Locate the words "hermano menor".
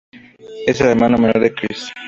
0.87-1.39